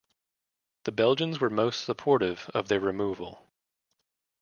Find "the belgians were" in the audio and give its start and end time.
0.85-1.51